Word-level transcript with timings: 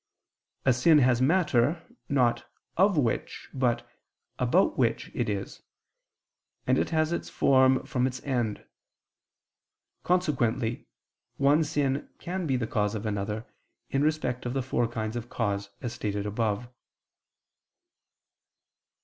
A 0.65 0.73
sin 0.73 0.97
has 0.97 1.21
matter, 1.21 1.83
not 2.09 2.49
of 2.75 2.97
which 2.97 3.49
but 3.53 3.87
about 4.39 4.75
which 4.75 5.11
it 5.13 5.29
is: 5.29 5.61
and 6.65 6.79
it 6.79 6.89
has 6.89 7.11
its 7.13 7.29
form 7.29 7.83
from 7.85 8.07
its 8.07 8.19
end. 8.23 8.65
Consequently 10.03 10.87
one 11.37 11.63
sin 11.63 12.09
can 12.17 12.47
be 12.47 12.57
the 12.57 12.65
cause 12.65 12.95
of 12.95 13.05
another, 13.05 13.45
in 13.91 14.01
respect 14.01 14.43
of 14.47 14.53
the 14.55 14.63
four 14.63 14.87
kinds 14.87 15.15
of 15.15 15.29
cause, 15.29 15.69
as 15.83 15.93
stated 15.93 16.25
above. 16.25 16.67